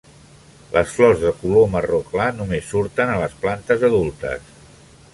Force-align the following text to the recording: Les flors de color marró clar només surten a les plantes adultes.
Les 0.77 0.93
flors 0.99 1.19
de 1.25 1.33
color 1.41 1.69
marró 1.75 2.01
clar 2.15 2.27
només 2.39 2.73
surten 2.75 3.15
a 3.15 3.19
les 3.25 3.39
plantes 3.45 3.89
adultes. 3.93 4.53